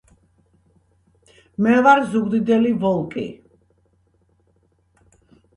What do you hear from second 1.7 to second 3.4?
ვარ ზუგდიდელი ვოლკი